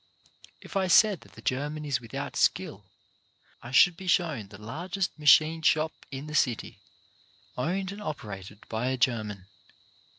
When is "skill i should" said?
2.35-3.95